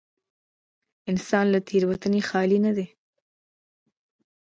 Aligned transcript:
انسان 1.11 1.45
له 1.53 1.59
تېروتنې 1.67 2.21
خالي 2.29 2.59
نه 2.65 2.71
دی. 2.77 2.87